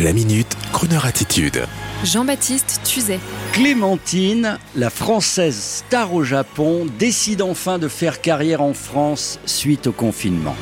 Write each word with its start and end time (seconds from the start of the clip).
La 0.00 0.12
minute, 0.12 0.56
Kroneur 0.72 1.06
attitude. 1.06 1.64
Jean-Baptiste 2.04 2.82
Tuzet. 2.84 3.18
Clémentine, 3.52 4.60
la 4.76 4.90
française 4.90 5.56
star 5.56 6.14
au 6.14 6.22
Japon, 6.22 6.86
décide 7.00 7.42
enfin 7.42 7.80
de 7.80 7.88
faire 7.88 8.20
carrière 8.20 8.62
en 8.62 8.74
France 8.74 9.40
suite 9.44 9.88
au 9.88 9.92
confinement. 9.92 10.54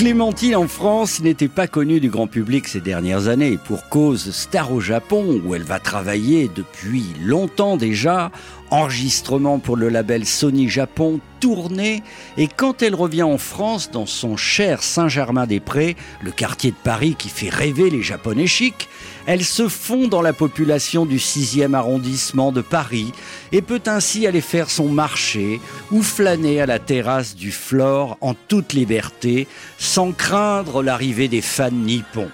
Clémentine 0.00 0.56
en 0.56 0.66
France 0.66 1.20
n'était 1.20 1.46
pas 1.46 1.66
connue 1.66 2.00
du 2.00 2.08
grand 2.08 2.26
public 2.26 2.66
ces 2.66 2.80
dernières 2.80 3.28
années, 3.28 3.58
pour 3.62 3.86
cause 3.90 4.30
star 4.30 4.72
au 4.72 4.80
Japon, 4.80 5.38
où 5.44 5.54
elle 5.54 5.62
va 5.62 5.78
travailler 5.78 6.50
depuis 6.52 7.04
longtemps 7.22 7.76
déjà, 7.76 8.30
enregistrement 8.70 9.58
pour 9.58 9.76
le 9.76 9.88
label 9.88 10.26
Sony 10.26 10.68
Japon, 10.68 11.20
tournée, 11.40 12.02
et 12.36 12.48
quand 12.48 12.82
elle 12.82 12.94
revient 12.94 13.22
en 13.22 13.38
France, 13.38 13.90
dans 13.90 14.06
son 14.06 14.36
cher 14.36 14.82
Saint-Germain-des-Prés, 14.82 15.96
le 16.22 16.30
quartier 16.30 16.70
de 16.70 16.76
Paris 16.76 17.14
qui 17.18 17.28
fait 17.28 17.48
rêver 17.48 17.90
les 17.90 18.02
Japonais 18.02 18.46
chics, 18.46 18.88
elle 19.26 19.44
se 19.44 19.68
fond 19.68 20.08
dans 20.08 20.22
la 20.22 20.32
population 20.32 21.06
du 21.06 21.18
6e 21.18 21.74
arrondissement 21.74 22.52
de 22.52 22.60
Paris 22.60 23.12
et 23.52 23.62
peut 23.62 23.82
ainsi 23.86 24.26
aller 24.26 24.40
faire 24.40 24.70
son 24.70 24.88
marché 24.88 25.60
ou 25.90 26.02
flâner 26.02 26.60
à 26.60 26.66
la 26.66 26.78
terrasse 26.78 27.36
du 27.36 27.52
Flore 27.52 28.18
en 28.20 28.34
toute 28.34 28.72
liberté, 28.72 29.46
sans 29.78 30.12
craindre 30.12 30.82
l'arrivée 30.82 31.28
des 31.28 31.42
fans 31.42 31.70
nippons. 31.70 32.30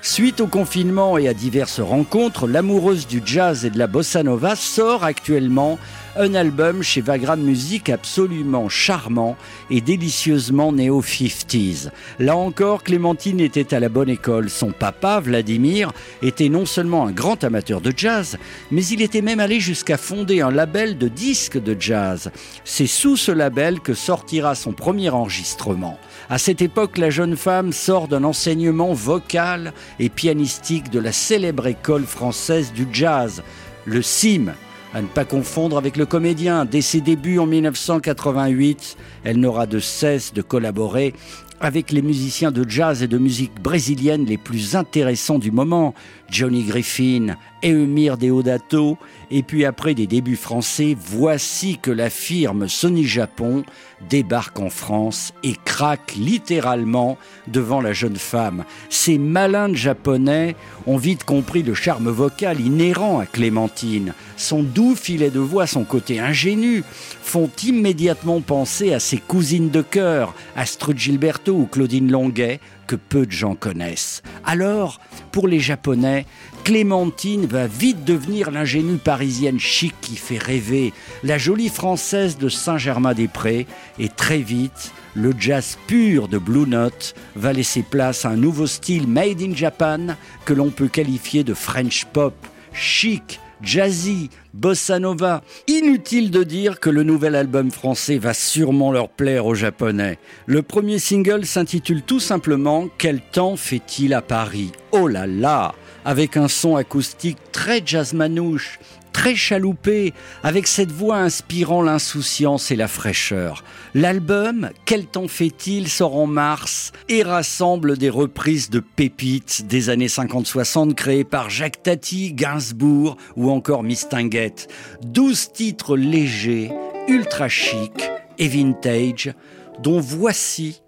Suite 0.00 0.40
au 0.40 0.46
confinement 0.46 1.18
et 1.18 1.28
à 1.28 1.34
diverses 1.34 1.80
rencontres, 1.80 2.46
l'amoureuse 2.46 3.06
du 3.06 3.20
jazz 3.24 3.64
et 3.64 3.70
de 3.70 3.78
la 3.78 3.86
bossa 3.86 4.22
nova 4.22 4.54
sort 4.54 5.02
actuellement 5.04 5.78
un 6.18 6.34
album 6.34 6.82
chez 6.82 7.00
Vagram 7.00 7.40
Music 7.40 7.88
absolument 7.88 8.68
charmant 8.68 9.36
et 9.70 9.80
délicieusement 9.80 10.72
néo-50s. 10.72 11.90
Là 12.18 12.36
encore, 12.36 12.82
Clémentine 12.82 13.38
était 13.38 13.72
à 13.72 13.78
la 13.78 13.88
bonne 13.88 14.08
école. 14.08 14.50
Son 14.50 14.72
papa, 14.72 15.20
Vladimir, 15.20 15.92
était 16.20 16.48
non 16.48 16.66
seulement 16.66 17.06
un 17.06 17.12
grand 17.12 17.44
amateur 17.44 17.80
de 17.80 17.92
jazz, 17.96 18.36
mais 18.72 18.84
il 18.86 19.00
était 19.00 19.22
même 19.22 19.38
allé 19.38 19.60
jusqu'à 19.60 19.96
fonder 19.96 20.40
un 20.40 20.50
label 20.50 20.98
de 20.98 21.06
disques 21.06 21.62
de 21.62 21.76
jazz. 21.78 22.30
C'est 22.64 22.88
sous 22.88 23.16
ce 23.16 23.30
label 23.30 23.78
que 23.78 23.94
sortira 23.94 24.56
son 24.56 24.72
premier 24.72 25.10
enregistrement. 25.10 25.98
À 26.28 26.38
cette 26.38 26.62
époque, 26.62 26.98
la 26.98 27.10
jeune 27.10 27.36
femme 27.36 27.72
sort 27.72 28.08
d'un 28.08 28.24
enseignement 28.24 28.92
vocal 28.92 29.72
et 30.00 30.08
pianistique 30.08 30.90
de 30.90 30.98
la 30.98 31.12
célèbre 31.12 31.68
école 31.68 32.04
française 32.04 32.72
du 32.72 32.88
jazz, 32.92 33.42
le 33.84 34.02
CIM, 34.02 34.52
à 34.94 35.02
ne 35.02 35.06
pas 35.06 35.24
confondre 35.24 35.76
avec 35.76 35.96
le 35.96 36.06
comédien. 36.06 36.64
Dès 36.64 36.80
ses 36.80 37.00
débuts 37.00 37.38
en 37.38 37.46
1988, 37.46 38.96
elle 39.24 39.38
n'aura 39.38 39.66
de 39.66 39.78
cesse 39.78 40.32
de 40.32 40.42
collaborer 40.42 41.14
avec 41.60 41.90
les 41.90 42.02
musiciens 42.02 42.50
de 42.50 42.68
jazz 42.68 43.02
et 43.02 43.08
de 43.08 43.18
musique 43.18 43.60
brésilienne 43.60 44.24
les 44.24 44.36
plus 44.36 44.76
intéressants 44.76 45.38
du 45.38 45.50
moment, 45.50 45.94
Johnny 46.30 46.62
Griffin, 46.62 47.36
Eumir 47.64 48.18
Deodato, 48.18 48.98
et 49.30 49.42
puis 49.42 49.64
après 49.64 49.94
des 49.94 50.06
débuts 50.06 50.36
français, 50.36 50.96
voici 50.98 51.78
que 51.80 51.90
la 51.90 52.10
firme 52.10 52.68
Sony 52.68 53.04
Japon 53.04 53.64
débarque 54.08 54.60
en 54.60 54.70
France 54.70 55.32
et 55.42 55.54
craque 55.64 56.14
littéralement 56.16 57.18
devant 57.48 57.80
la 57.80 57.92
jeune 57.92 58.16
femme. 58.16 58.64
Ces 58.90 59.18
malins 59.18 59.74
japonais 59.74 60.54
ont 60.86 60.98
vite 60.98 61.24
compris 61.24 61.62
le 61.62 61.74
charme 61.74 62.08
vocal 62.08 62.60
inhérent 62.60 63.18
à 63.18 63.26
Clémentine. 63.26 64.14
Son 64.36 64.62
doux 64.62 64.94
filet 64.94 65.30
de 65.30 65.40
voix, 65.40 65.66
son 65.66 65.84
côté 65.84 66.20
ingénu, 66.20 66.84
font 67.22 67.50
immédiatement 67.64 68.40
penser 68.40 68.92
à 68.92 69.00
ses 69.00 69.18
cousines 69.18 69.70
de 69.70 69.82
cœur, 69.82 70.34
Astrid 70.54 70.96
Gilberto 70.96 71.47
ou 71.50 71.66
Claudine 71.66 72.10
Longuet, 72.10 72.60
que 72.86 72.96
peu 72.96 73.26
de 73.26 73.32
gens 73.32 73.54
connaissent. 73.54 74.22
Alors, 74.44 75.00
pour 75.32 75.48
les 75.48 75.60
Japonais, 75.60 76.26
Clémentine 76.64 77.46
va 77.46 77.66
vite 77.66 78.04
devenir 78.04 78.50
l'ingénue 78.50 78.98
parisienne 78.98 79.58
chic 79.58 79.94
qui 80.00 80.16
fait 80.16 80.38
rêver, 80.38 80.92
la 81.22 81.38
jolie 81.38 81.68
française 81.68 82.36
de 82.38 82.48
Saint-Germain-des-Prés, 82.48 83.66
et 83.98 84.08
très 84.08 84.38
vite, 84.38 84.92
le 85.14 85.32
jazz 85.38 85.78
pur 85.86 86.28
de 86.28 86.38
Blue 86.38 86.66
Note 86.66 87.14
va 87.36 87.52
laisser 87.52 87.82
place 87.82 88.24
à 88.24 88.30
un 88.30 88.36
nouveau 88.36 88.66
style 88.66 89.08
made 89.08 89.42
in 89.42 89.54
Japan 89.54 90.14
que 90.44 90.52
l'on 90.52 90.70
peut 90.70 90.88
qualifier 90.88 91.44
de 91.44 91.54
French 91.54 92.04
pop, 92.12 92.34
chic, 92.72 93.40
jazzy, 93.62 94.30
bossa 94.54 94.98
nova. 94.98 95.42
Inutile 95.66 96.30
de 96.30 96.42
dire 96.42 96.80
que 96.80 96.90
le 96.90 97.02
nouvel 97.02 97.34
album 97.34 97.70
français 97.70 98.18
va 98.18 98.34
sûrement 98.34 98.92
leur 98.92 99.08
plaire 99.08 99.46
aux 99.46 99.54
Japonais. 99.54 100.18
Le 100.46 100.62
premier 100.62 100.98
single 100.98 101.44
s'intitule 101.44 102.02
tout 102.02 102.20
simplement 102.20 102.88
Quel 102.98 103.20
temps 103.20 103.56
fait-il 103.56 104.14
à 104.14 104.22
Paris? 104.22 104.72
Oh 104.92 105.08
là 105.08 105.26
là 105.26 105.74
Avec 106.08 106.38
un 106.38 106.48
son 106.48 106.74
acoustique 106.74 107.36
très 107.52 107.82
jazz 107.84 108.14
manouche, 108.14 108.78
très 109.12 109.34
chaloupé, 109.34 110.14
avec 110.42 110.66
cette 110.66 110.90
voix 110.90 111.18
inspirant 111.18 111.82
l'insouciance 111.82 112.70
et 112.70 112.76
la 112.76 112.88
fraîcheur. 112.88 113.62
L'album 113.92 114.70
Quel 114.86 115.04
temps 115.04 115.28
fait-il 115.28 115.86
sort 115.86 116.16
en 116.16 116.26
mars 116.26 116.92
et 117.10 117.22
rassemble 117.22 117.98
des 117.98 118.08
reprises 118.08 118.70
de 118.70 118.80
pépites 118.80 119.66
des 119.66 119.90
années 119.90 120.06
50-60 120.06 120.94
créées 120.94 121.24
par 121.24 121.50
Jacques 121.50 121.82
Tati, 121.82 122.32
Gainsbourg 122.32 123.18
ou 123.36 123.50
encore 123.50 123.82
Mistinguett. 123.82 124.66
12 125.02 125.52
titres 125.52 125.94
légers, 125.94 126.72
ultra 127.06 127.50
chic 127.50 128.10
et 128.38 128.48
vintage, 128.48 129.34
dont 129.82 130.00
voici, 130.00 130.80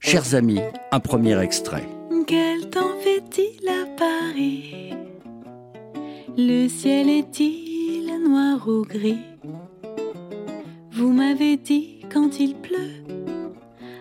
chers 0.00 0.34
amis, 0.34 0.58
un 0.90 0.98
premier 0.98 1.40
extrait. 1.40 1.86
Quel 2.26 2.70
temps 2.70 2.96
fait-il 3.00 3.68
à 3.68 3.84
Paris? 3.98 4.94
Le 6.36 6.68
ciel 6.68 7.10
est-il 7.10 8.06
noir 8.26 8.66
ou 8.66 8.82
gris? 8.82 9.24
Vous 10.92 11.12
m'avez 11.12 11.56
dit 11.56 12.00
quand 12.10 12.40
il 12.40 12.54
pleut 12.54 13.04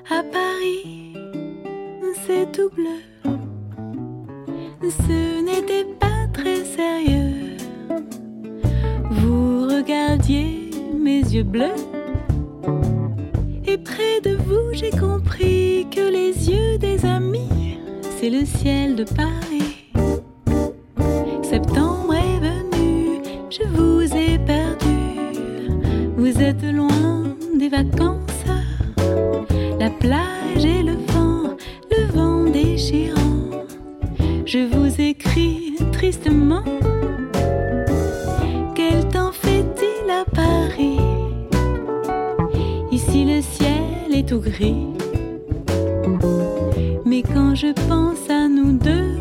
à 0.10 0.24
Paris, 0.24 1.14
c'est 2.26 2.52
tout 2.52 2.70
bleu. 2.70 3.02
Ce 4.82 5.42
n'était 5.44 5.86
pas 6.00 6.28
très 6.32 6.64
sérieux. 6.64 7.58
Vous 9.12 9.68
regardiez 9.68 10.70
mes 10.98 11.20
yeux 11.20 11.44
bleus. 11.44 11.76
Et 13.66 13.78
près 13.78 14.22
de 14.22 14.36
vous, 14.36 14.74
j'ai 14.74 14.92
compris 14.92 15.88
que 15.92 16.02
les 16.02 16.50
yeux 16.50 16.78
des 16.78 17.06
amis, 17.06 17.50
c'est 18.24 18.30
le 18.30 18.46
ciel 18.46 18.96
de 18.96 19.04
Paris. 19.04 19.92
Septembre 21.44 22.14
est 22.14 22.40
venu, 22.40 23.20
je 23.50 23.64
vous 23.68 24.00
vous 26.16 26.42
êtes 26.42 26.64
loin 26.64 27.36
des 27.60 27.68
vacances, 27.68 28.46
la 29.78 29.90
plage 29.90 30.64
et 30.64 30.84
le 30.84 30.94
vent, 31.12 31.58
le 31.92 32.06
vent 32.14 32.50
déchirant. 32.50 33.66
Je 34.46 34.60
vous 34.74 35.02
écris 35.02 35.76
tristement. 35.92 36.64
Quel 38.74 39.06
temps 39.10 39.34
fait-il 39.34 40.10
à 40.10 40.24
Paris? 40.34 41.02
Ici 42.90 43.26
le 43.26 43.42
ciel 43.42 44.14
est 44.14 44.30
tout 44.30 44.40
gris. 44.40 45.03
Quand 47.34 47.56
je 47.56 47.72
pense 47.88 48.30
à 48.30 48.48
nous 48.48 48.74
deux, 48.74 49.18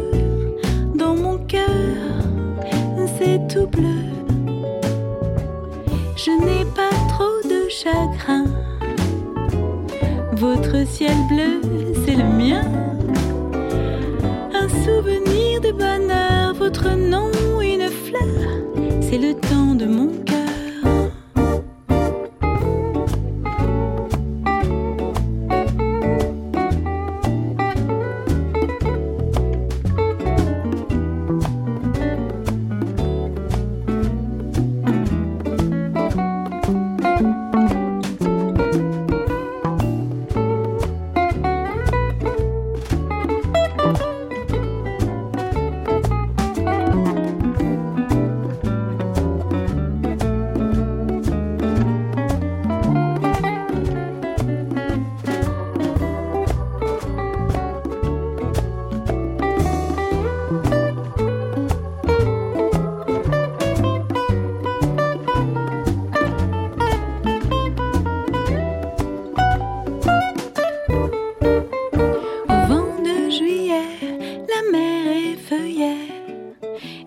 dans 0.95 1.15
mon 1.15 1.39
cœur, 1.39 1.69
c'est 3.19 3.41
tout 3.49 3.67
bleu. 3.67 4.03
Je 6.17 6.31
n'ai 6.45 6.65
pas 6.77 6.93
chagrin. 7.83 8.45
Votre 10.33 10.87
ciel 10.87 11.17
bleu, 11.29 11.61
c'est 12.05 12.17
le 12.17 12.25
mien. 12.25 12.63
Un 14.55 14.69
souvenir 14.85 15.61
de 15.61 15.73
bonheur, 15.73 16.55
votre 16.55 16.91
nom, 16.91 17.31
une 17.61 17.89
fleur, 17.89 18.51
c'est 19.01 19.19
le 19.19 19.35
temps 19.35 19.52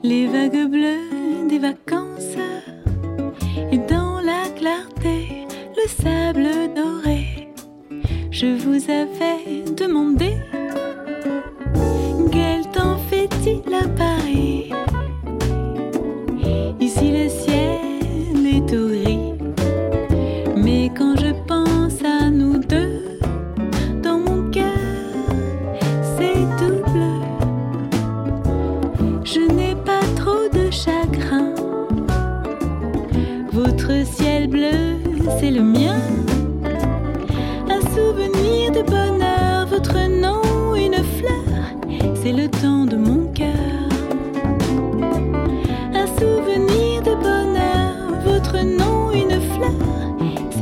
les 0.07 0.27
vagues 0.27 0.69
bleues 0.69 1.47
des 1.49 1.57
vacances 1.57 2.37
et 3.71 3.77
dans 3.77 4.19
la 4.21 4.43
clarté 4.55 5.47
le 5.75 5.87
sable 5.89 6.47
doré. 6.75 7.49
Je 8.29 8.45
vous 8.45 8.79
avais 8.91 9.63
demandé 9.75 10.37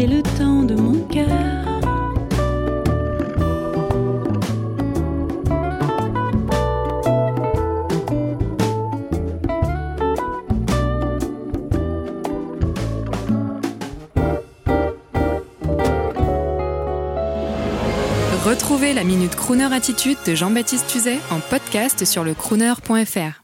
le 0.07 0.21
temps 0.37 0.63
de 0.63 0.75
mon 0.75 0.99
cœur. 1.07 1.27
Retrouvez 18.45 18.93
la 18.93 19.03
Minute 19.03 19.35
Crooner 19.35 19.73
Attitude 19.73 20.17
de 20.25 20.35
Jean-Baptiste 20.35 20.87
Tuzet 20.87 21.19
en 21.31 21.39
podcast 21.39 22.03
sur 22.05 22.23
le 22.23 22.33
crooner.fr. 22.33 23.42